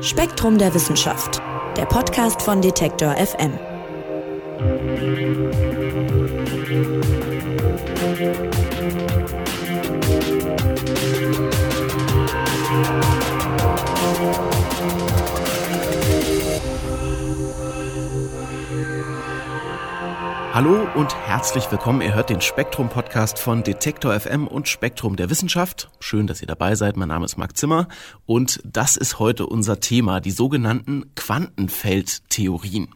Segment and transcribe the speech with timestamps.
[0.00, 1.40] Spektrum der Wissenschaft,
[1.76, 3.58] der Podcast von Detektor FM.
[20.54, 22.00] Hallo und herzlich willkommen.
[22.00, 25.90] Ihr hört den Spektrum Podcast von Detektor FM und Spektrum der Wissenschaft.
[25.98, 26.96] Schön, dass ihr dabei seid.
[26.96, 27.88] Mein Name ist Marc Zimmer
[28.24, 32.86] und das ist heute unser Thema, die sogenannten Quantenfeldtheorien.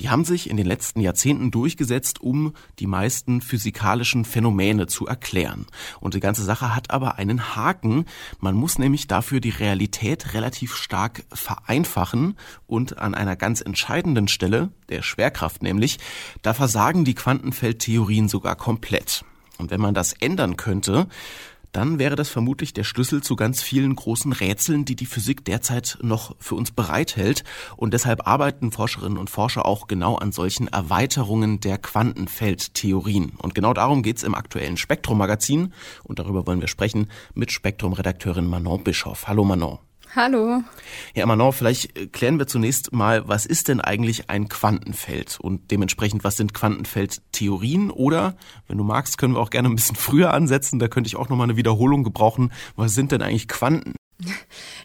[0.00, 5.66] Die haben sich in den letzten Jahrzehnten durchgesetzt, um die meisten physikalischen Phänomene zu erklären.
[6.00, 8.06] Und die ganze Sache hat aber einen Haken.
[8.40, 14.70] Man muss nämlich dafür die Realität relativ stark vereinfachen und an einer ganz entscheidenden Stelle,
[14.88, 15.98] der Schwerkraft nämlich,
[16.42, 19.24] da versagen die Quantenfeldtheorien sogar komplett.
[19.58, 21.08] Und wenn man das ändern könnte,
[21.76, 25.98] dann wäre das vermutlich der Schlüssel zu ganz vielen großen Rätseln, die die Physik derzeit
[26.00, 27.44] noch für uns bereithält.
[27.76, 33.32] Und deshalb arbeiten Forscherinnen und Forscher auch genau an solchen Erweiterungen der Quantenfeldtheorien.
[33.42, 35.74] Und genau darum geht's im aktuellen Spektrum-Magazin.
[36.02, 39.28] Und darüber wollen wir sprechen mit Spektrum-Redakteurin Manon Bischoff.
[39.28, 39.85] Hallo Manon.
[40.16, 40.62] Hallo.
[41.14, 46.24] Ja, Manon, vielleicht klären wir zunächst mal, was ist denn eigentlich ein Quantenfeld und dementsprechend,
[46.24, 48.34] was sind Quantenfeldtheorien oder,
[48.66, 51.28] wenn du magst, können wir auch gerne ein bisschen früher ansetzen, da könnte ich auch
[51.28, 52.50] nochmal eine Wiederholung gebrauchen.
[52.76, 53.94] Was sind denn eigentlich Quanten?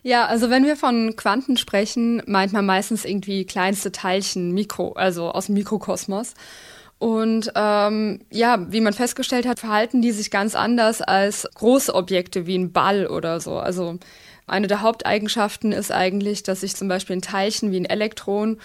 [0.03, 5.29] Ja, also wenn wir von Quanten sprechen, meint man meistens irgendwie kleinste Teilchen, Mikro, also
[5.29, 6.33] aus dem Mikrokosmos.
[6.97, 12.47] Und ähm, ja, wie man festgestellt hat, verhalten die sich ganz anders als große Objekte
[12.47, 13.59] wie ein Ball oder so.
[13.59, 13.99] Also
[14.51, 18.57] eine der Haupteigenschaften ist eigentlich, dass sich zum Beispiel ein Teilchen wie ein Elektron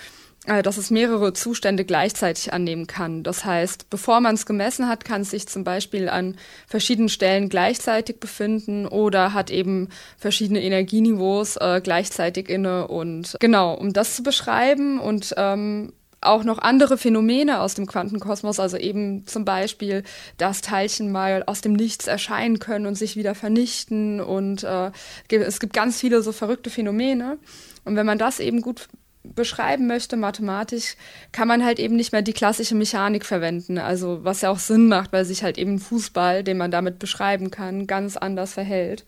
[0.47, 3.25] äh, dass es mehrere Zustände gleichzeitig annehmen kann.
[3.25, 6.37] Das heißt, bevor man es gemessen hat, kann es sich zum Beispiel an
[6.69, 12.87] verschiedenen Stellen gleichzeitig befinden oder hat eben verschiedene Energieniveaus äh, gleichzeitig inne.
[12.87, 18.59] Und genau, um das zu beschreiben und ähm, auch noch andere Phänomene aus dem Quantenkosmos,
[18.59, 20.03] also eben zum Beispiel,
[20.39, 24.91] dass Teilchen mal aus dem Nichts erscheinen können und sich wieder vernichten und äh,
[25.29, 27.39] es gibt ganz viele so verrückte Phänomene.
[27.85, 28.89] Und wenn man das eben gut
[29.23, 30.97] beschreiben möchte, mathematisch,
[31.33, 33.79] kann man halt eben nicht mehr die klassische Mechanik verwenden.
[33.79, 37.51] Also was ja auch Sinn macht, weil sich halt eben Fußball, den man damit beschreiben
[37.51, 39.05] kann, ganz anders verhält.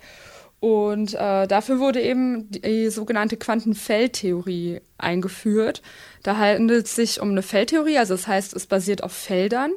[0.60, 5.82] Und äh, dafür wurde eben die sogenannte Quantenfeldtheorie eingeführt.
[6.24, 9.70] Da handelt es sich um eine Feldtheorie, also das heißt, es basiert auf Feldern.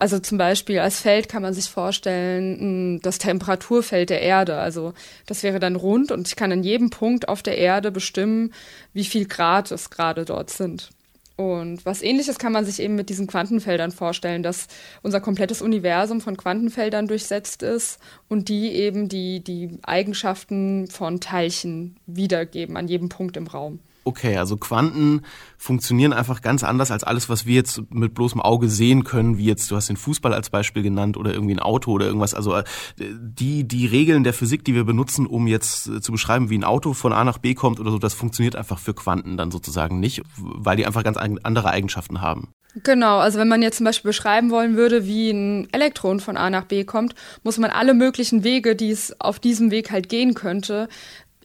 [0.00, 4.58] Also zum Beispiel als Feld kann man sich vorstellen, hm, das Temperaturfeld der Erde.
[4.58, 4.94] Also
[5.26, 8.52] das wäre dann rund und ich kann an jedem Punkt auf der Erde bestimmen,
[8.92, 10.90] wie viel Grad es gerade dort sind.
[11.38, 14.66] Und was ähnliches kann man sich eben mit diesen Quantenfeldern vorstellen, dass
[15.02, 21.96] unser komplettes Universum von Quantenfeldern durchsetzt ist und die eben die, die Eigenschaften von Teilchen
[22.06, 23.78] wiedergeben an jedem Punkt im Raum.
[24.08, 25.20] Okay, also Quanten
[25.58, 29.44] funktionieren einfach ganz anders als alles, was wir jetzt mit bloßem Auge sehen können, wie
[29.44, 32.32] jetzt, du hast den Fußball als Beispiel genannt oder irgendwie ein Auto oder irgendwas.
[32.32, 32.64] Also äh,
[32.96, 36.64] die, die Regeln der Physik, die wir benutzen, um jetzt äh, zu beschreiben, wie ein
[36.64, 40.00] Auto von A nach B kommt oder so, das funktioniert einfach für Quanten dann sozusagen
[40.00, 42.48] nicht, weil die einfach ganz andere Eigenschaften haben.
[42.82, 46.48] Genau, also wenn man jetzt zum Beispiel beschreiben wollen würde, wie ein Elektron von A
[46.48, 50.34] nach B kommt, muss man alle möglichen Wege, die es auf diesem Weg halt gehen
[50.34, 50.88] könnte,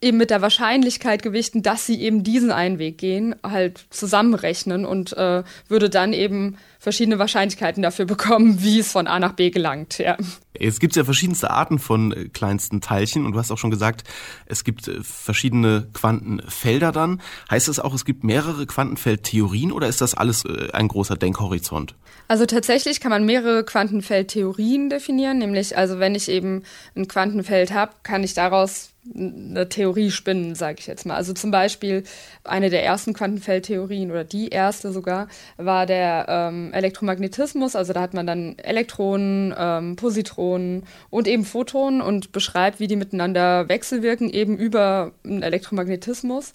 [0.03, 5.13] eben mit der Wahrscheinlichkeit gewichten, dass sie eben diesen einen Weg gehen, halt zusammenrechnen und
[5.17, 9.99] äh, würde dann eben verschiedene Wahrscheinlichkeiten dafür bekommen, wie es von A nach B gelangt.
[9.99, 10.17] Ja.
[10.53, 14.03] Es gibt ja verschiedenste Arten von äh, kleinsten Teilchen und du hast auch schon gesagt,
[14.45, 17.21] es gibt äh, verschiedene Quantenfelder dann.
[17.49, 21.95] Heißt das auch, es gibt mehrere Quantenfeldtheorien oder ist das alles äh, ein großer Denkhorizont?
[22.27, 26.63] Also tatsächlich kann man mehrere Quantenfeldtheorien definieren, nämlich also wenn ich eben
[26.95, 31.15] ein Quantenfeld habe, kann ich daraus eine Theorie spinnen, sage ich jetzt mal.
[31.15, 32.03] Also zum Beispiel
[32.43, 35.27] eine der ersten Quantenfeldtheorien oder die erste sogar
[35.57, 37.75] war der ähm, Elektromagnetismus.
[37.75, 42.95] Also da hat man dann Elektronen, ähm, Positronen und eben Photonen und beschreibt, wie die
[42.95, 46.53] miteinander wechselwirken, eben über einen Elektromagnetismus.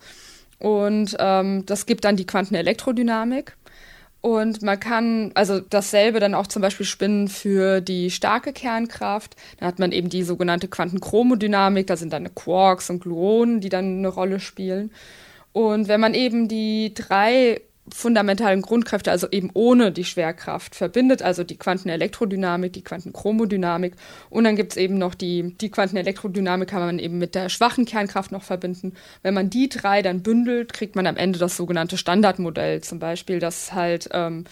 [0.59, 3.57] Und ähm, das gibt dann die Quantenelektrodynamik.
[4.21, 9.37] Und man kann also dasselbe dann auch zum Beispiel spinnen für die starke Kernkraft.
[9.61, 13.99] Da hat man eben die sogenannte Quantenchromodynamik, da sind dann Quarks und Gluonen, die dann
[13.99, 14.91] eine Rolle spielen.
[15.53, 17.61] Und wenn man eben die drei
[17.95, 23.95] fundamentalen Grundkräfte, also eben ohne die Schwerkraft verbindet, also die Quantenelektrodynamik, die Quantenchromodynamik
[24.31, 27.85] und dann gibt es eben noch die, die Quantenelektrodynamik kann man eben mit der schwachen
[27.85, 28.95] Kernkraft noch verbinden.
[29.23, 33.39] Wenn man die drei dann bündelt, kriegt man am Ende das sogenannte Standardmodell zum Beispiel,
[33.39, 34.45] das halt ähm,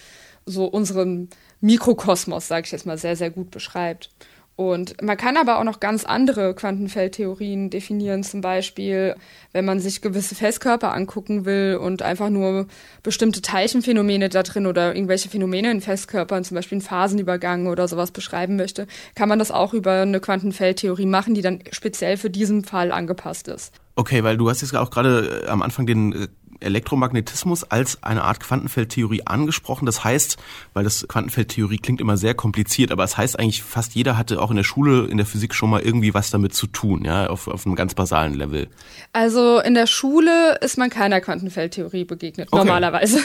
[0.45, 1.29] so unseren
[1.61, 4.09] Mikrokosmos, sage ich jetzt mal, sehr, sehr gut beschreibt.
[4.57, 9.15] Und man kann aber auch noch ganz andere Quantenfeldtheorien definieren, zum Beispiel,
[9.51, 12.65] wenn man sich gewisse Festkörper angucken will und einfach nur
[13.03, 18.09] bestimmte Teilchenphänomene da drin oder irgendwelche Phänomene in Festkörpern, zum Beispiel einen Phasenübergang oder sowas
[18.09, 22.63] beschreiben möchte, kann man das auch über eine Quantenfeldtheorie machen, die dann speziell für diesen
[22.63, 23.71] Fall angepasst ist.
[23.95, 26.27] Okay, weil du hast jetzt auch gerade äh, am Anfang den äh,
[26.59, 29.85] Elektromagnetismus als eine Art Quantenfeldtheorie angesprochen.
[29.85, 30.37] Das heißt,
[30.73, 34.41] weil das Quantenfeldtheorie klingt immer sehr kompliziert, aber es das heißt eigentlich, fast jeder hatte
[34.41, 37.27] auch in der Schule, in der Physik schon mal irgendwie was damit zu tun, ja,
[37.27, 38.67] auf, auf einem ganz basalen Level.
[39.13, 42.57] Also in der Schule ist man keiner Quantenfeldtheorie begegnet, okay.
[42.63, 43.21] normalerweise.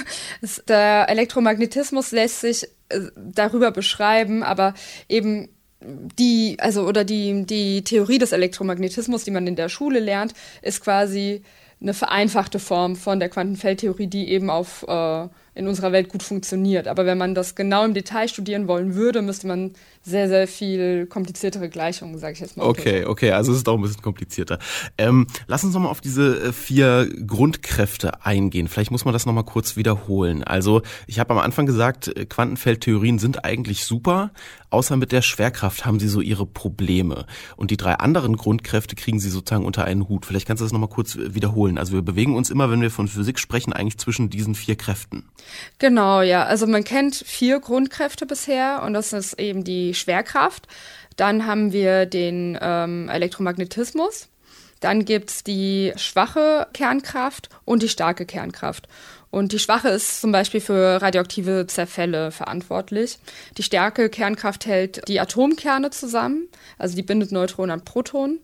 [0.68, 4.74] Der Elektromagnetismus lässt sich äh, darüber beschreiben, aber
[5.08, 5.48] eben
[5.84, 10.82] die, also oder die, die Theorie des Elektromagnetismus, die man in der Schule lernt, ist
[10.82, 11.42] quasi
[11.82, 16.88] eine vereinfachte Form von der Quantenfeldtheorie, die eben auf äh, in unserer Welt gut funktioniert.
[16.88, 19.72] Aber wenn man das genau im Detail studieren wollen würde, müsste man
[20.02, 22.64] sehr, sehr viel kompliziertere Gleichungen, sage ich jetzt mal.
[22.64, 24.58] Okay, okay, also es ist auch ein bisschen komplizierter.
[24.98, 28.66] Ähm, lass uns nochmal auf diese äh, vier Grundkräfte eingehen.
[28.66, 30.42] Vielleicht muss man das nochmal kurz wiederholen.
[30.42, 34.32] Also ich habe am Anfang gesagt, äh, Quantenfeldtheorien sind eigentlich super,
[34.70, 37.26] außer mit der Schwerkraft haben sie so ihre Probleme.
[37.56, 40.26] Und die drei anderen Grundkräfte kriegen sie sozusagen unter einen Hut.
[40.26, 41.78] Vielleicht kannst du das nochmal kurz äh, wiederholen.
[41.78, 45.26] Also wir bewegen uns immer, wenn wir von Physik sprechen, eigentlich zwischen diesen vier Kräften.
[45.78, 46.44] Genau, ja.
[46.44, 50.66] Also man kennt vier Grundkräfte bisher und das ist eben die Schwerkraft.
[51.16, 54.28] Dann haben wir den ähm, Elektromagnetismus.
[54.80, 58.88] Dann gibt es die schwache Kernkraft und die starke Kernkraft.
[59.30, 63.18] Und die schwache ist zum Beispiel für radioaktive Zerfälle verantwortlich.
[63.56, 66.48] Die starke Kernkraft hält die Atomkerne zusammen,
[66.78, 68.40] also die bindet Neutronen an Protonen.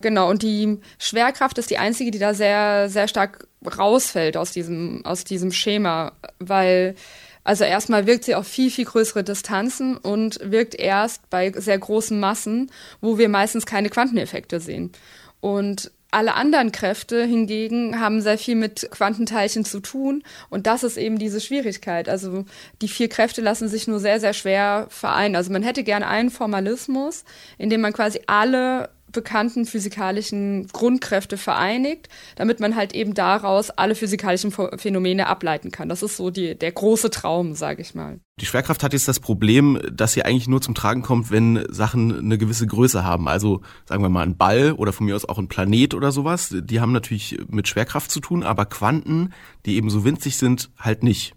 [0.00, 3.46] Genau, und die Schwerkraft ist die einzige, die da sehr, sehr stark
[3.78, 6.94] rausfällt aus diesem, aus diesem Schema, weil
[7.42, 12.20] also erstmal wirkt sie auf viel, viel größere Distanzen und wirkt erst bei sehr großen
[12.20, 12.70] Massen,
[13.00, 14.92] wo wir meistens keine Quanteneffekte sehen.
[15.40, 20.96] Und alle anderen Kräfte hingegen haben sehr viel mit Quantenteilchen zu tun und das ist
[20.96, 22.08] eben diese Schwierigkeit.
[22.08, 22.44] Also
[22.82, 25.36] die vier Kräfte lassen sich nur sehr, sehr schwer vereinen.
[25.36, 27.24] Also man hätte gerne einen Formalismus,
[27.58, 33.94] in dem man quasi alle bekannten physikalischen Grundkräfte vereinigt, damit man halt eben daraus alle
[33.94, 35.88] physikalischen Phänomene ableiten kann.
[35.88, 38.20] Das ist so die, der große Traum, sage ich mal.
[38.40, 42.18] Die Schwerkraft hat jetzt das Problem, dass sie eigentlich nur zum Tragen kommt, wenn Sachen
[42.18, 43.28] eine gewisse Größe haben.
[43.28, 46.54] Also sagen wir mal ein Ball oder von mir aus auch ein Planet oder sowas.
[46.58, 49.34] Die haben natürlich mit Schwerkraft zu tun, aber Quanten,
[49.66, 51.34] die eben so winzig sind, halt nicht.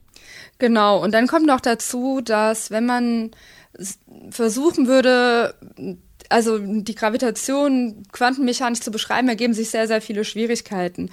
[0.60, 1.04] Genau.
[1.04, 3.32] Und dann kommt noch dazu, dass wenn man
[4.30, 5.56] versuchen würde,
[6.34, 11.12] also die Gravitation quantenmechanisch zu beschreiben, ergeben sich sehr, sehr viele Schwierigkeiten.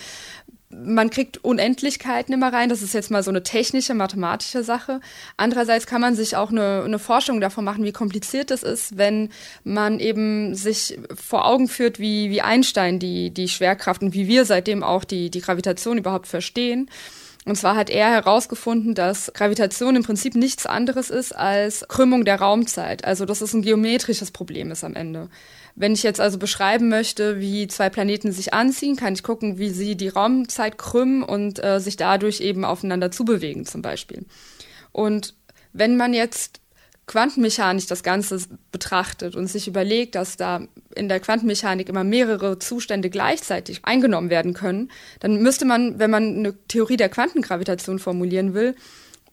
[0.71, 5.01] Man kriegt Unendlichkeiten immer rein, das ist jetzt mal so eine technische, mathematische Sache.
[5.37, 9.31] Andererseits kann man sich auch eine, eine Forschung davon machen, wie kompliziert es ist, wenn
[9.63, 14.45] man eben sich vor Augen führt, wie, wie Einstein die, die Schwerkraft und wie wir
[14.47, 16.89] seitdem auch die, die Gravitation überhaupt verstehen.
[17.51, 22.41] Und zwar hat er herausgefunden, dass Gravitation im Prinzip nichts anderes ist als Krümmung der
[22.41, 23.05] Raumzeit.
[23.05, 25.29] Also dass es ein geometrisches Problem ist am Ende.
[25.75, 29.71] Wenn ich jetzt also beschreiben möchte, wie zwei Planeten sich anziehen, kann ich gucken, wie
[29.71, 34.27] sie die Raumzeit krümmen und äh, sich dadurch eben aufeinander zubewegen zum Beispiel.
[34.93, 35.35] Und
[35.73, 36.61] wenn man jetzt
[37.11, 38.39] quantenmechanisch das Ganze
[38.71, 40.61] betrachtet und sich überlegt, dass da
[40.95, 46.37] in der Quantenmechanik immer mehrere Zustände gleichzeitig eingenommen werden können, dann müsste man, wenn man
[46.37, 48.77] eine Theorie der Quantengravitation formulieren will,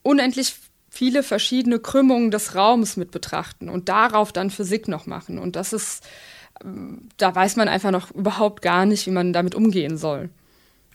[0.02, 0.56] unendlich
[0.90, 5.38] viele verschiedene Krümmungen des Raums mit betrachten und darauf dann Physik noch machen.
[5.38, 6.02] Und das ist,
[7.16, 10.30] da weiß man einfach noch überhaupt gar nicht, wie man damit umgehen soll.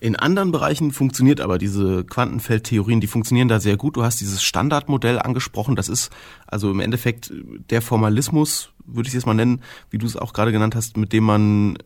[0.00, 3.96] In anderen Bereichen funktioniert aber diese Quantenfeldtheorien, die funktionieren da sehr gut.
[3.96, 5.76] Du hast dieses Standardmodell angesprochen.
[5.76, 6.10] Das ist
[6.46, 7.32] also im Endeffekt
[7.70, 10.96] der Formalismus, würde ich es jetzt mal nennen, wie du es auch gerade genannt hast,
[10.96, 11.78] mit dem man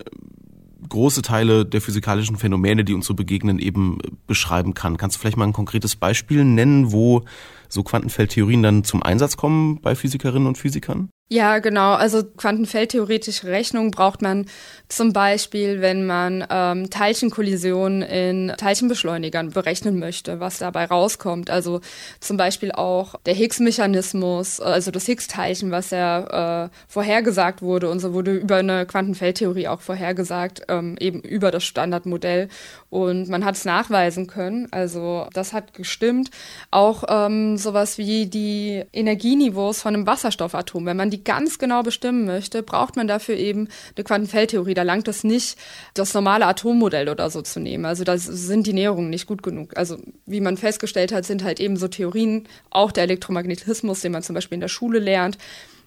[0.88, 4.96] große Teile der physikalischen Phänomene, die uns so begegnen, eben beschreiben kann.
[4.96, 7.24] Kannst du vielleicht mal ein konkretes Beispiel nennen, wo
[7.68, 11.10] so Quantenfeldtheorien dann zum Einsatz kommen bei Physikerinnen und Physikern?
[11.30, 11.92] Ja, genau.
[11.92, 14.46] Also quantenfeldtheoretische Rechnung braucht man
[14.88, 21.50] zum Beispiel, wenn man ähm, Teilchenkollisionen in Teilchenbeschleunigern berechnen möchte, was dabei rauskommt.
[21.50, 21.82] Also
[22.20, 28.14] zum Beispiel auch der Higgs-Mechanismus, also das Higgs-Teilchen, was ja äh, vorhergesagt wurde und so
[28.14, 32.48] wurde über eine Quantenfeldtheorie auch vorhergesagt, ähm, eben über das Standardmodell.
[32.88, 34.68] Und man hat es nachweisen können.
[34.70, 36.30] Also das hat gestimmt.
[36.70, 40.86] Auch ähm, sowas wie die Energieniveaus von einem Wasserstoffatom.
[40.86, 44.74] Wenn man die ganz genau bestimmen möchte, braucht man dafür eben eine Quantenfeldtheorie.
[44.74, 45.58] Da langt es nicht,
[45.94, 47.84] das normale Atommodell oder so zu nehmen.
[47.84, 49.76] Also da sind die Näherungen nicht gut genug.
[49.76, 54.22] Also wie man festgestellt hat, sind halt eben so Theorien, auch der Elektromagnetismus, den man
[54.22, 55.38] zum Beispiel in der Schule lernt,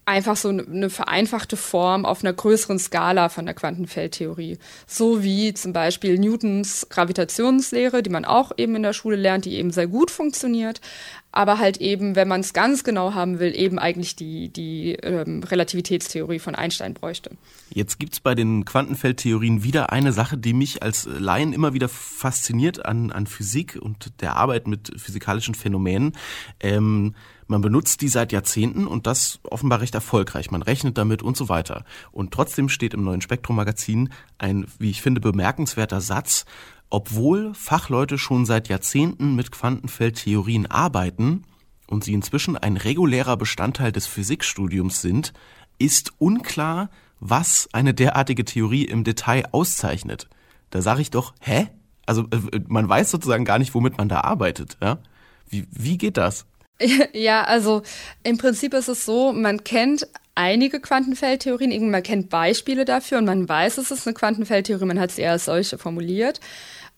[0.05, 4.57] einfach so eine vereinfachte Form auf einer größeren Skala von der Quantenfeldtheorie.
[4.87, 9.55] So wie zum Beispiel Newtons Gravitationslehre, die man auch eben in der Schule lernt, die
[9.55, 10.81] eben sehr gut funktioniert,
[11.31, 15.43] aber halt eben, wenn man es ganz genau haben will, eben eigentlich die, die ähm,
[15.43, 17.31] Relativitätstheorie von Einstein bräuchte.
[17.73, 22.85] Jetzt gibt's bei den Quantenfeldtheorien wieder eine Sache, die mich als Laien immer wieder fasziniert
[22.85, 26.13] an, an Physik und der Arbeit mit physikalischen Phänomenen.
[26.59, 27.15] Ähm,
[27.47, 30.51] man benutzt die seit Jahrzehnten und das offenbar recht erfolgreich.
[30.51, 31.83] Man rechnet damit und so weiter.
[32.13, 36.45] Und trotzdem steht im neuen Spektrum-Magazin ein, wie ich finde, bemerkenswerter Satz,
[36.91, 41.43] obwohl Fachleute schon seit Jahrzehnten mit Quantenfeldtheorien arbeiten
[41.87, 45.33] und sie inzwischen ein regulärer Bestandteil des Physikstudiums sind,
[45.79, 50.27] ist unklar, was eine derartige Theorie im Detail auszeichnet.
[50.69, 51.69] Da sage ich doch, hä?
[52.05, 54.77] Also äh, man weiß sozusagen gar nicht, womit man da arbeitet.
[54.81, 54.99] Ja?
[55.49, 56.45] Wie, wie geht das?
[57.13, 57.83] Ja, also
[58.23, 63.47] im Prinzip ist es so, man kennt einige Quantenfeldtheorien, man kennt Beispiele dafür und man
[63.47, 66.39] weiß, es ist eine Quantenfeldtheorie, man hat sie eher als solche formuliert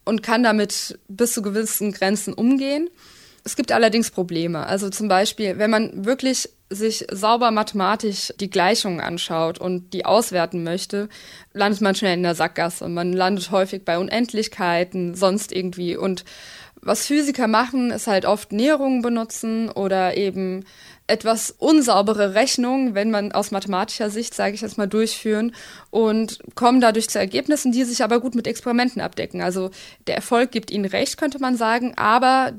[0.05, 2.89] und kann damit bis zu gewissen Grenzen umgehen.
[3.45, 4.65] Es gibt allerdings Probleme.
[4.65, 10.63] Also zum Beispiel, wenn man wirklich sich sauber mathematisch die Gleichungen anschaut und die auswerten
[10.63, 11.09] möchte,
[11.51, 12.87] landet man schnell in der Sackgasse.
[12.87, 15.97] Man landet häufig bei Unendlichkeiten, sonst irgendwie.
[15.97, 16.23] Und
[16.85, 20.65] was Physiker machen, ist halt oft Näherungen benutzen oder eben
[21.07, 25.53] etwas unsaubere Rechnungen, wenn man aus mathematischer Sicht, sage ich jetzt mal, durchführen
[25.89, 29.41] und kommen dadurch zu Ergebnissen, die sich aber gut mit Experimenten abdecken.
[29.41, 29.71] Also
[30.07, 32.53] der Erfolg gibt ihnen recht, könnte man sagen, aber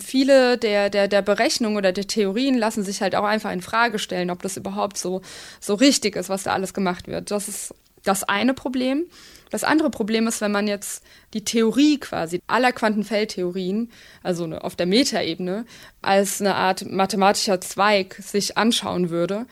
[0.00, 3.98] viele der, der, der Berechnungen oder der Theorien lassen sich halt auch einfach in Frage
[3.98, 5.22] stellen, ob das überhaupt so,
[5.60, 7.30] so richtig ist, was da alles gemacht wird.
[7.30, 9.06] Das ist das eine Problem.
[9.56, 13.90] Das andere Problem ist, wenn man jetzt die Theorie quasi aller Quantenfeldtheorien,
[14.22, 15.64] also auf der Metaebene,
[16.02, 19.46] als eine Art mathematischer Zweig sich anschauen würde,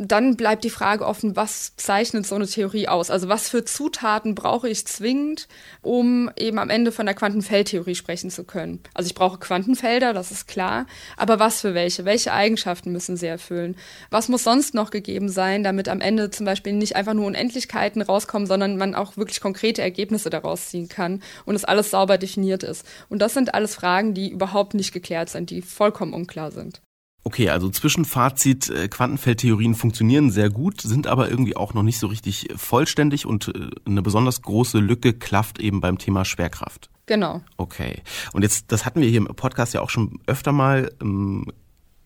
[0.00, 3.10] dann bleibt die Frage offen, was zeichnet so eine Theorie aus?
[3.10, 5.48] Also was für Zutaten brauche ich zwingend,
[5.82, 8.80] um eben am Ende von der Quantenfeldtheorie sprechen zu können?
[8.94, 10.86] Also ich brauche Quantenfelder, das ist klar,
[11.16, 12.04] aber was für welche?
[12.04, 13.76] Welche Eigenschaften müssen sie erfüllen?
[14.08, 18.00] Was muss sonst noch gegeben sein, damit am Ende zum Beispiel nicht einfach nur Unendlichkeiten
[18.00, 22.62] rauskommen, sondern man auch wirklich konkrete Ergebnisse daraus ziehen kann und es alles sauber definiert
[22.62, 22.86] ist?
[23.08, 26.80] Und das sind alles Fragen, die überhaupt nicht geklärt sind, die vollkommen unklar sind.
[27.24, 32.06] Okay, also Zwischenfazit, äh, Quantenfeldtheorien funktionieren sehr gut, sind aber irgendwie auch noch nicht so
[32.06, 36.88] richtig vollständig und äh, eine besonders große Lücke klafft eben beim Thema Schwerkraft.
[37.06, 37.42] Genau.
[37.56, 38.02] Okay.
[38.32, 40.92] Und jetzt, das hatten wir hier im Podcast ja auch schon öfter mal.
[41.02, 41.46] Ähm,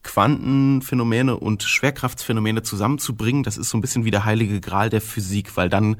[0.02, 5.56] Quantenphänomene und Schwerkraftsphänomene zusammenzubringen, das ist so ein bisschen wie der heilige Gral der Physik,
[5.56, 5.94] weil dann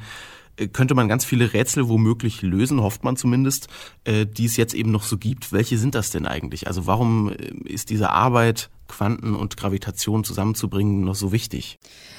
[0.56, 3.68] äh, könnte man ganz viele Rätsel womöglich lösen, hofft man zumindest,
[4.04, 5.52] die es jetzt eben noch so gibt.
[5.52, 6.66] Welche sind das denn eigentlich?
[6.66, 11.78] Also warum ist diese Arbeit Quanten und Gravitation zusammenzubringen noch so wichtig?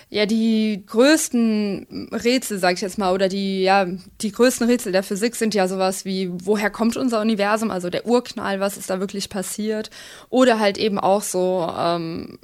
[0.10, 3.88] Ja, die größten Rätsel, sag ich jetzt mal, oder die, ja,
[4.22, 8.06] die größten Rätsel der Physik sind ja sowas wie, woher kommt unser Universum, also der
[8.06, 9.90] Urknall, was ist da wirklich passiert?
[10.30, 12.38] Oder halt eben auch so ähm,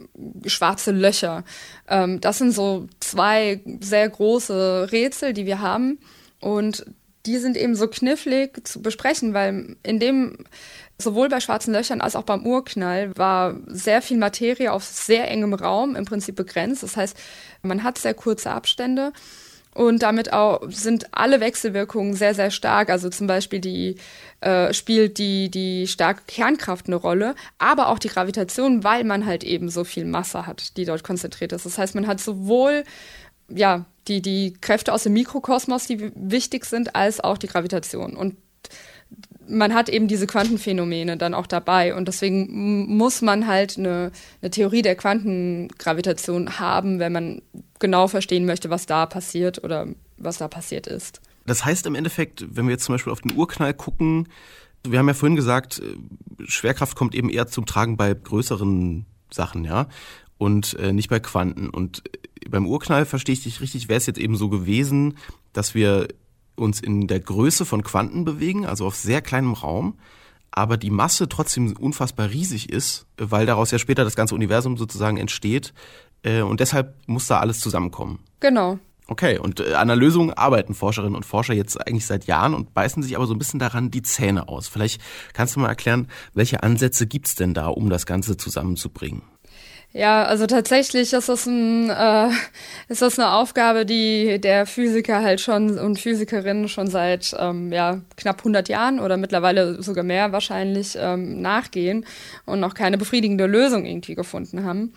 [0.46, 1.44] schwarze Löcher.
[1.88, 6.00] Ähm, das sind so zwei sehr große Rätsel, die wir haben.
[6.40, 6.86] Und
[7.26, 10.38] die sind eben so knifflig zu besprechen, weil in dem
[11.02, 15.54] sowohl bei schwarzen Löchern als auch beim Urknall war sehr viel Materie auf sehr engem
[15.54, 16.84] Raum im Prinzip begrenzt.
[16.84, 17.18] Das heißt,
[17.64, 19.14] man hat sehr kurze Abstände.
[19.76, 22.90] Und damit auch sind alle Wechselwirkungen sehr, sehr stark.
[22.90, 23.96] Also zum Beispiel die
[24.42, 29.44] äh, spielt die, die starke Kernkraft eine Rolle, aber auch die Gravitation, weil man halt
[29.44, 31.66] eben so viel Masse hat, die dort konzentriert ist.
[31.66, 32.84] Das heißt, man hat sowohl
[33.48, 38.16] ja, die, die Kräfte aus dem Mikrokosmos, die wichtig sind, als auch die Gravitation.
[38.16, 38.36] Und
[39.50, 44.52] man hat eben diese Quantenphänomene dann auch dabei und deswegen muss man halt eine, eine,
[44.52, 47.42] Theorie der Quantengravitation haben, wenn man
[47.80, 49.88] genau verstehen möchte, was da passiert oder
[50.18, 51.22] was da passiert ist.
[51.46, 54.28] Das heißt im Endeffekt, wenn wir jetzt zum Beispiel auf den Urknall gucken,
[54.88, 55.82] wir haben ja vorhin gesagt,
[56.46, 59.88] Schwerkraft kommt eben eher zum Tragen bei größeren Sachen, ja,
[60.38, 61.70] und äh, nicht bei Quanten.
[61.70, 62.04] Und
[62.50, 65.18] beim Urknall verstehe ich dich richtig, wäre es jetzt eben so gewesen,
[65.54, 66.08] dass wir
[66.60, 69.98] uns in der Größe von Quanten bewegen, also auf sehr kleinem Raum,
[70.52, 75.18] aber die Masse trotzdem unfassbar riesig ist, weil daraus ja später das ganze Universum sozusagen
[75.18, 75.74] entsteht.
[76.24, 78.20] Äh, und deshalb muss da alles zusammenkommen.
[78.40, 78.80] Genau.
[79.08, 82.76] Okay, und äh, an der Lösung arbeiten Forscherinnen und Forscher jetzt eigentlich seit Jahren und
[82.76, 84.68] beißen sich aber so ein bisschen daran die Zähne aus.
[84.68, 85.02] Vielleicht
[85.34, 89.24] kannst du mal erklären, welche Ansätze gibt's denn da, um das Ganze zusammenzubringen?
[89.92, 92.30] Ja, also tatsächlich ist das, ein, äh,
[92.90, 98.02] ist das eine Aufgabe, die der Physiker halt schon und Physikerinnen schon seit ähm, ja,
[98.16, 102.06] knapp 100 Jahren oder mittlerweile sogar mehr wahrscheinlich ähm, nachgehen
[102.46, 104.94] und noch keine befriedigende Lösung irgendwie gefunden haben.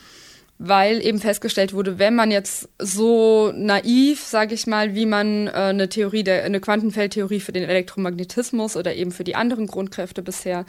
[0.59, 5.51] Weil eben festgestellt wurde, wenn man jetzt so naiv, sage ich mal, wie man äh,
[5.51, 10.65] eine Theorie der eine Quantenfeldtheorie für den Elektromagnetismus oder eben für die anderen Grundkräfte bisher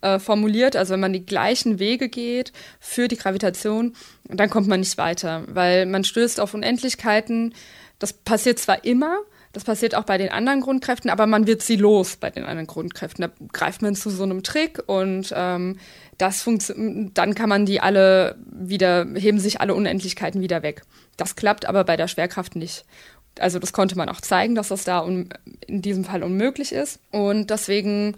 [0.00, 3.94] äh, formuliert, also wenn man die gleichen Wege geht für die Gravitation,
[4.28, 7.54] dann kommt man nicht weiter, weil man stößt auf Unendlichkeiten.
[7.98, 9.18] Das passiert zwar immer,
[9.56, 12.66] das passiert auch bei den anderen Grundkräften, aber man wird sie los bei den anderen
[12.66, 13.22] Grundkräften.
[13.22, 15.78] Da greift man zu so einem Trick und ähm,
[16.18, 20.82] das dann kann man die alle wieder, heben sich alle Unendlichkeiten wieder weg.
[21.16, 22.84] Das klappt aber bei der Schwerkraft nicht.
[23.38, 27.00] Also das konnte man auch zeigen, dass das da in diesem Fall unmöglich ist.
[27.10, 28.14] Und deswegen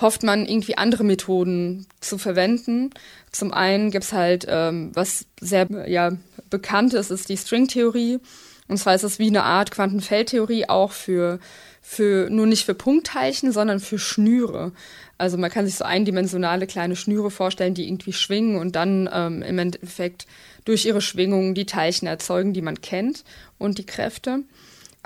[0.00, 2.94] hofft man irgendwie andere Methoden zu verwenden.
[3.30, 6.12] Zum einen gibt's halt, ähm, was sehr ja,
[6.48, 8.20] bekannt ist, ist die Stringtheorie.
[8.68, 11.40] Und zwar ist es wie eine Art Quantenfeldtheorie auch für,
[11.80, 14.72] für, nur nicht für Punktteilchen, sondern für Schnüre.
[15.16, 19.42] Also man kann sich so eindimensionale kleine Schnüre vorstellen, die irgendwie schwingen und dann ähm,
[19.42, 20.26] im Endeffekt
[20.64, 23.24] durch ihre Schwingungen die Teilchen erzeugen, die man kennt
[23.56, 24.44] und die Kräfte.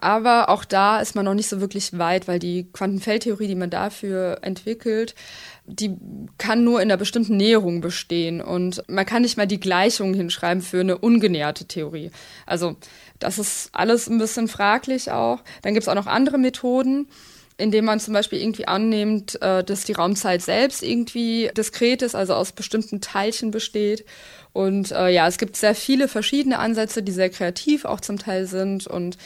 [0.03, 3.71] Aber auch da ist man noch nicht so wirklich weit, weil die Quantenfeldtheorie, die man
[3.71, 5.15] dafür entwickelt,
[5.65, 5.97] die
[6.39, 10.61] kann nur in einer bestimmten Näherung bestehen und man kann nicht mal die Gleichungen hinschreiben
[10.61, 12.11] für eine ungenäherte Theorie.
[12.47, 12.75] Also
[13.21, 15.39] das ist alles ein bisschen fraglich auch.
[15.63, 17.07] Dann gibt es auch noch andere Methoden,
[17.59, 22.35] indem man zum Beispiel irgendwie annimmt, äh, dass die Raumzeit selbst irgendwie diskret ist, also
[22.35, 24.05] aus bestimmten Teilchen besteht.
[24.53, 28.47] Und äh, ja, es gibt sehr viele verschiedene Ansätze, die sehr kreativ auch zum Teil
[28.47, 29.17] sind und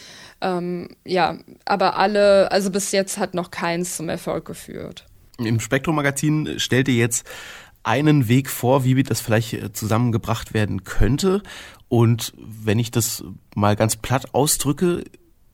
[0.41, 5.07] ähm, ja, aber alle, also bis jetzt hat noch keins zum Erfolg geführt.
[5.39, 7.27] Im Spektrum-Magazin stellt ihr jetzt
[7.83, 11.43] einen Weg vor, wie das vielleicht äh, zusammengebracht werden könnte.
[11.89, 15.05] Und wenn ich das mal ganz platt ausdrücke,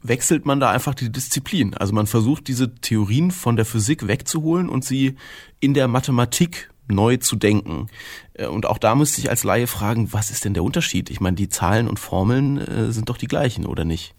[0.02, 1.74] wechselt man da einfach die Disziplin.
[1.74, 5.16] Also man versucht diese Theorien von der Physik wegzuholen und sie
[5.60, 7.88] in der Mathematik neu zu denken.
[8.34, 11.10] Äh, und auch da müsste ich als Laie fragen, was ist denn der Unterschied?
[11.10, 14.14] Ich meine, die Zahlen und Formeln äh, sind doch die gleichen, oder nicht?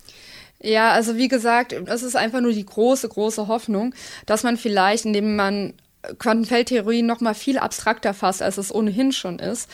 [0.61, 3.93] Ja, also wie gesagt, das ist einfach nur die große, große Hoffnung,
[4.25, 5.73] dass man vielleicht, indem man
[6.19, 9.69] Quantenfeldtheorien noch mal viel abstrakter fasst, als es ohnehin schon ist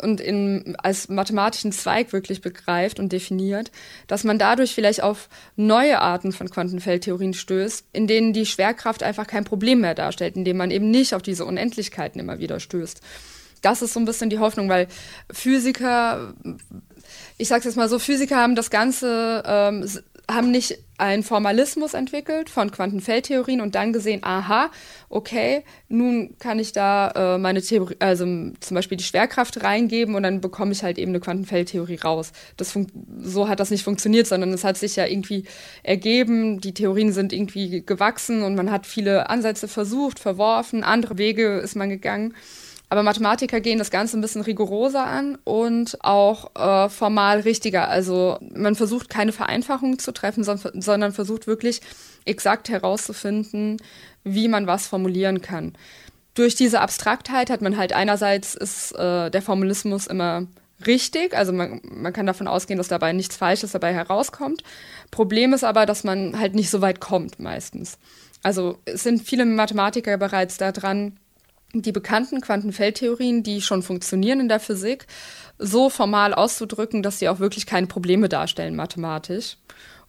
[0.00, 3.70] und in, als mathematischen Zweig wirklich begreift und definiert,
[4.06, 9.26] dass man dadurch vielleicht auf neue Arten von Quantenfeldtheorien stößt, in denen die Schwerkraft einfach
[9.26, 13.00] kein Problem mehr darstellt, indem man eben nicht auf diese Unendlichkeiten immer wieder stößt.
[13.60, 14.88] Das ist so ein bisschen die Hoffnung, weil
[15.30, 16.34] Physiker,
[17.38, 19.88] ich sag's jetzt mal so, Physiker haben das Ganze ähm,
[20.30, 24.70] haben nicht einen Formalismus entwickelt von Quantenfeldtheorien und dann gesehen, aha,
[25.08, 30.22] okay, nun kann ich da äh, meine Theorie, also zum Beispiel die Schwerkraft reingeben und
[30.22, 32.32] dann bekomme ich halt eben eine Quantenfeldtheorie raus.
[32.56, 32.78] Das
[33.20, 35.44] so hat das nicht funktioniert, sondern es hat sich ja irgendwie
[35.82, 41.58] ergeben, die Theorien sind irgendwie gewachsen und man hat viele Ansätze versucht, verworfen, andere Wege
[41.58, 42.34] ist man gegangen.
[42.92, 47.88] Aber Mathematiker gehen das Ganze ein bisschen rigoroser an und auch äh, formal richtiger.
[47.88, 51.80] Also man versucht keine Vereinfachungen zu treffen, sondern versucht wirklich
[52.26, 53.78] exakt herauszufinden,
[54.24, 55.72] wie man was formulieren kann.
[56.34, 60.46] Durch diese Abstraktheit hat man halt einerseits ist äh, der Formalismus immer
[60.86, 64.62] richtig, also man, man kann davon ausgehen, dass dabei nichts Falsches dabei herauskommt.
[65.10, 67.96] Problem ist aber, dass man halt nicht so weit kommt meistens.
[68.42, 71.16] Also es sind viele Mathematiker bereits daran,
[71.72, 75.06] die bekannten Quantenfeldtheorien, die schon funktionieren in der Physik,
[75.58, 79.56] so formal auszudrücken, dass sie auch wirklich keine Probleme darstellen mathematisch.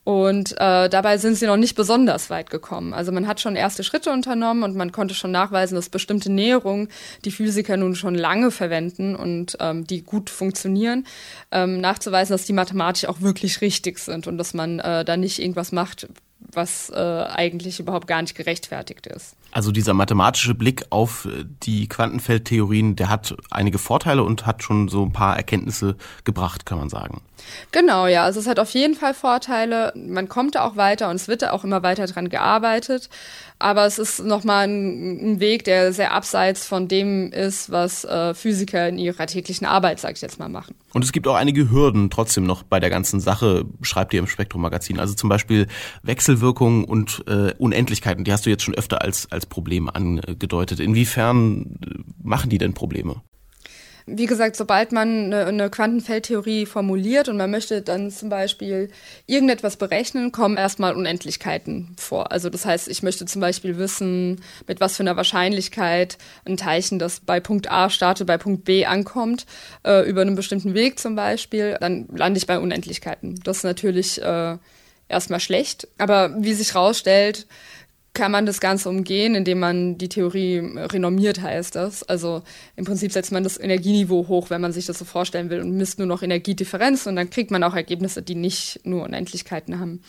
[0.04, 2.94] Und äh, dabei sind sie noch nicht besonders weit gekommen.
[2.94, 6.90] Also man hat schon erste Schritte unternommen und man konnte schon nachweisen, dass bestimmte Näherungen,
[7.24, 11.08] die Physiker nun schon lange verwenden und ähm, die gut funktionieren,
[11.52, 15.40] ähm, nachzuweisen, dass die mathematisch auch wirklich richtig sind und dass man äh, da nicht
[15.40, 16.08] irgendwas macht,
[16.52, 19.38] was äh, eigentlich überhaupt gar nicht gerechtfertigt ist.
[19.54, 24.88] Also dieser mathematische Blick auf äh, die Quantenfeldtheorien, der hat einige Vorteile und hat schon
[24.88, 27.22] so ein paar Erkenntnisse gebracht, kann man sagen.
[27.72, 28.24] Genau, ja.
[28.24, 29.94] Also es hat auf jeden Fall Vorteile.
[29.96, 33.10] Man kommt da auch weiter und es wird da auch immer weiter dran gearbeitet.
[33.60, 38.34] Aber es ist nochmal ein, ein Weg, der sehr abseits von dem ist, was äh,
[38.34, 40.76] Physiker in ihrer täglichen Arbeit, sag ich jetzt mal, machen.
[40.94, 44.28] Und es gibt auch einige Hürden trotzdem noch bei der ganzen Sache, schreibt ihr im
[44.28, 45.00] Spektrum-Magazin.
[45.00, 45.68] Also zum Beispiel
[46.02, 48.26] Wechselwirkungen und äh, Unendlichkeiten.
[48.26, 50.80] Die hast du jetzt schon öfter als, als Problem angedeutet.
[50.80, 51.78] Inwiefern
[52.22, 53.22] machen die denn Probleme?
[54.06, 58.90] Wie gesagt, sobald man eine, Quantenfeldtheorie formuliert und man möchte dann zum Beispiel
[59.28, 62.32] irgendetwas berechnen, kommen erstmal Unendlichkeiten vor.
[62.34, 67.00] Also das heißt, ich möchte zum Beispiel wissen, mit was für einer Wahrscheinlichkeit ein Teilchen,
[67.00, 69.46] das bei Punkt A startet, bei Punkt B ankommt,
[69.86, 73.40] äh, über einen bestimmten Weg zum Beispiel, dann lande ich bei Unendlichkeiten.
[73.46, 74.58] Das ist natürlich äh,
[75.08, 77.48] erstmal schlecht, aber wie sich rausstellt,
[78.14, 82.04] kann man das Ganze umgehen, indem man die Theorie renormiert heißt das.
[82.04, 82.44] Also
[82.76, 85.72] im Prinzip setzt man das Energieniveau hoch, wenn man sich das so vorstellen will und
[85.72, 90.02] misst nur noch Energiedifferenz und dann kriegt man auch Ergebnisse, die nicht nur Unendlichkeiten haben.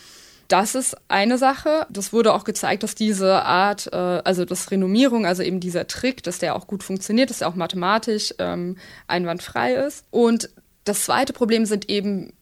[0.47, 1.87] Das ist eine Sache.
[1.89, 6.21] Das wurde auch gezeigt, dass diese Art, äh, also das Renommierung, also eben dieser Trick,
[6.21, 10.05] dass der auch gut funktioniert, dass der auch mathematisch ähm, einwandfrei ist.
[10.11, 10.49] Und
[10.83, 12.33] das zweite Problem sind eben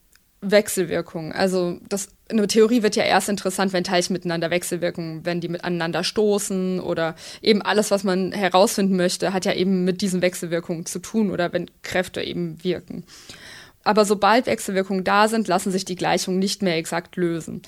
[0.50, 1.32] Wechselwirkungen.
[1.32, 6.04] Also das, eine Theorie wird ja erst interessant, wenn Teilchen miteinander wechselwirken, wenn die miteinander
[6.04, 10.98] stoßen oder eben alles, was man herausfinden möchte, hat ja eben mit diesen Wechselwirkungen zu
[10.98, 13.04] tun oder wenn Kräfte eben wirken.
[13.84, 17.62] Aber sobald Wechselwirkungen da sind, lassen sich die Gleichungen nicht mehr exakt lösen.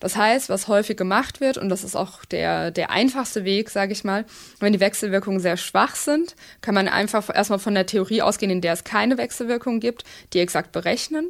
[0.00, 3.92] Das heißt, was häufig gemacht wird, und das ist auch der, der einfachste Weg, sage
[3.92, 4.26] ich mal,
[4.60, 8.60] wenn die Wechselwirkungen sehr schwach sind, kann man einfach erstmal von der Theorie ausgehen, in
[8.60, 11.28] der es keine Wechselwirkung gibt, die exakt berechnen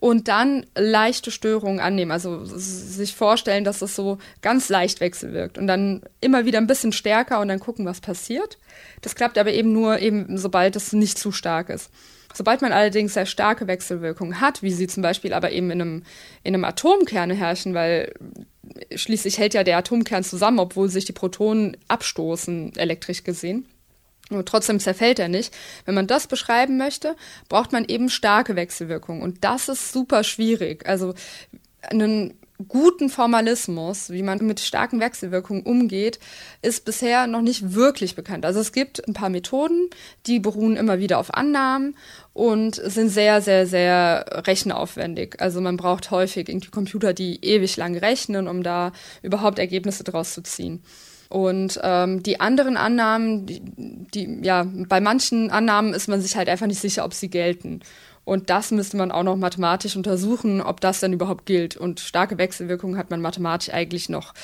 [0.00, 2.10] und dann leichte Störungen annehmen.
[2.10, 6.92] Also sich vorstellen, dass es so ganz leicht wechselwirkt und dann immer wieder ein bisschen
[6.92, 8.58] stärker und dann gucken, was passiert.
[9.02, 11.90] Das klappt aber eben nur eben, sobald es nicht zu stark ist.
[12.32, 16.02] Sobald man allerdings sehr starke Wechselwirkungen hat, wie sie zum Beispiel aber eben in einem,
[16.44, 18.14] in einem Atomkern herrschen, weil
[18.94, 23.66] schließlich hält ja der Atomkern zusammen, obwohl sich die Protonen abstoßen, elektrisch gesehen,
[24.30, 25.54] und trotzdem zerfällt er nicht.
[25.84, 27.16] Wenn man das beschreiben möchte,
[27.48, 29.22] braucht man eben starke Wechselwirkungen.
[29.22, 30.86] Und das ist super schwierig.
[30.88, 31.14] Also
[31.82, 32.34] einen
[32.68, 36.18] guten Formalismus, wie man mit starken Wechselwirkungen umgeht,
[36.62, 38.44] ist bisher noch nicht wirklich bekannt.
[38.44, 39.88] Also es gibt ein paar Methoden,
[40.26, 41.96] die beruhen immer wieder auf Annahmen
[42.32, 45.40] und sind sehr, sehr, sehr rechenaufwendig.
[45.40, 50.34] Also man braucht häufig irgendwie Computer, die ewig lang rechnen, um da überhaupt Ergebnisse draus
[50.34, 50.82] zu ziehen.
[51.30, 56.48] Und ähm, die anderen Annahmen, die, die, ja, bei manchen Annahmen ist man sich halt
[56.48, 57.80] einfach nicht sicher, ob sie gelten.
[58.24, 61.76] Und das müsste man auch noch mathematisch untersuchen, ob das dann überhaupt gilt.
[61.76, 64.34] Und starke Wechselwirkungen hat man mathematisch eigentlich noch,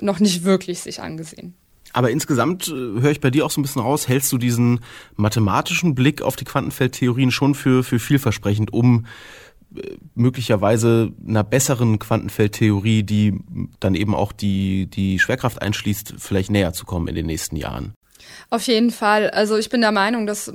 [0.00, 1.54] noch nicht wirklich sich angesehen.
[1.92, 4.80] Aber insgesamt äh, höre ich bei dir auch so ein bisschen raus, hältst du diesen
[5.14, 9.06] mathematischen Blick auf die Quantenfeldtheorien schon für, für vielversprechend, um
[10.14, 13.38] möglicherweise einer besseren Quantenfeldtheorie, die
[13.80, 17.94] dann eben auch die, die Schwerkraft einschließt, vielleicht näher zu kommen in den nächsten Jahren.
[18.50, 19.30] Auf jeden Fall.
[19.30, 20.52] Also ich bin der Meinung, dass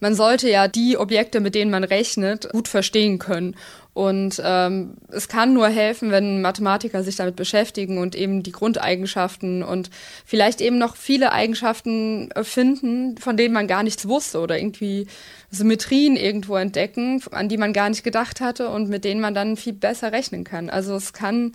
[0.00, 3.54] man sollte ja die Objekte, mit denen man rechnet, gut verstehen können.
[3.92, 9.62] Und ähm, es kann nur helfen, wenn Mathematiker sich damit beschäftigen und eben die Grundeigenschaften
[9.62, 9.90] und
[10.24, 15.06] vielleicht eben noch viele Eigenschaften finden, von denen man gar nichts wusste oder irgendwie
[15.54, 19.56] Symmetrien irgendwo entdecken, an die man gar nicht gedacht hatte und mit denen man dann
[19.56, 20.70] viel besser rechnen kann.
[20.70, 21.52] Also es kann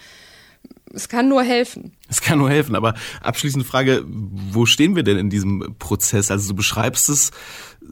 [0.91, 1.93] es kann nur helfen.
[2.07, 6.31] Es kann nur helfen, aber abschließende Frage, wo stehen wir denn in diesem Prozess?
[6.31, 7.29] Also du beschreibst es
[7.81, 7.85] äh,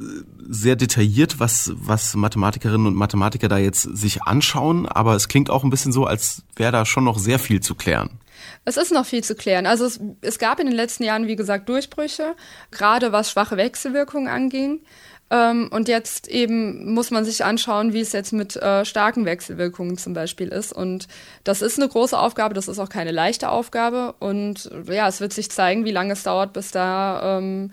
[0.50, 5.64] sehr detailliert, was, was Mathematikerinnen und Mathematiker da jetzt sich anschauen, aber es klingt auch
[5.64, 8.20] ein bisschen so, als wäre da schon noch sehr viel zu klären.
[8.66, 9.66] Es ist noch viel zu klären.
[9.66, 12.36] Also es, es gab in den letzten Jahren, wie gesagt, Durchbrüche,
[12.72, 14.80] gerade was schwache Wechselwirkungen anging.
[15.30, 19.98] Ähm, und jetzt eben muss man sich anschauen, wie es jetzt mit äh, starken Wechselwirkungen
[19.98, 20.72] zum Beispiel ist.
[20.72, 21.08] Und
[21.44, 24.14] das ist eine große Aufgabe, das ist auch keine leichte Aufgabe.
[24.20, 27.72] Und ja, es wird sich zeigen, wie lange es dauert, bis da ähm,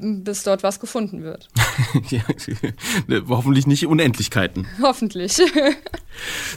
[0.00, 1.48] bis dort was gefunden wird.
[2.10, 2.22] ja,
[3.28, 4.66] hoffentlich nicht Unendlichkeiten.
[4.82, 5.40] Hoffentlich.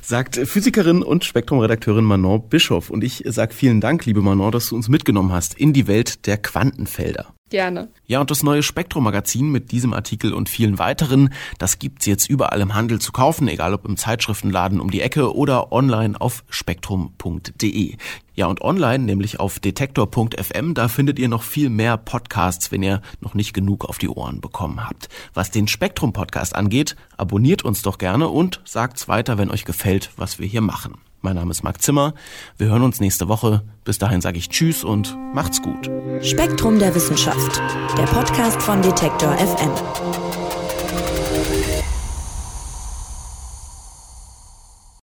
[0.02, 2.90] sagt Physikerin und Spektrumredakteurin Manon Bischoff.
[2.90, 6.28] Und ich sage vielen Dank, liebe Manon, dass du uns mitgenommen hast in die Welt
[6.28, 7.34] der Quantenfelder.
[7.52, 7.90] Gerne.
[8.08, 12.62] Ja, und das neue Spektrum-Magazin mit diesem Artikel und vielen weiteren, das gibt's jetzt überall
[12.62, 17.98] im Handel zu kaufen, egal ob im Zeitschriftenladen um die Ecke oder online auf spektrum.de.
[18.36, 23.02] Ja, und online, nämlich auf detektor.fm, da findet ihr noch viel mehr Podcasts, wenn ihr
[23.20, 25.10] noch nicht genug auf die Ohren bekommen habt.
[25.34, 30.40] Was den Spektrum-Podcast angeht, abonniert uns doch gerne und sagt's weiter, wenn euch gefällt, was
[30.40, 30.94] wir hier machen.
[31.22, 32.14] Mein Name ist Marc Zimmer.
[32.58, 33.62] Wir hören uns nächste Woche.
[33.84, 35.90] Bis dahin sage ich Tschüss und macht's gut.
[36.22, 37.62] Spektrum der Wissenschaft,
[37.96, 40.21] der Podcast von Detektor FM.